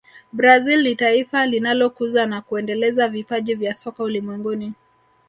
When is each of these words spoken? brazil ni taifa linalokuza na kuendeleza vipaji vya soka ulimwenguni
brazil 0.33 0.83
ni 0.83 0.95
taifa 0.95 1.45
linalokuza 1.45 2.25
na 2.25 2.41
kuendeleza 2.41 3.07
vipaji 3.07 3.55
vya 3.55 3.73
soka 3.73 4.03
ulimwenguni 4.03 4.73